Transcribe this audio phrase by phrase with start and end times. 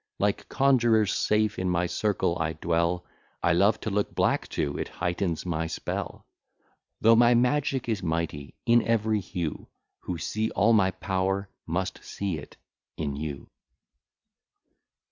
[0.17, 3.05] Like conjurers safe in my circle I dwell;
[3.43, 6.25] I love to look black too, it heightens my spell;
[7.01, 9.67] Though my magic is mighty in every hue,
[9.99, 12.57] Who see all my power must see it
[12.97, 13.51] in you.